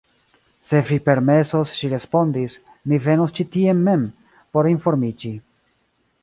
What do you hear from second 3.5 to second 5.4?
tien mem, por informiĝi.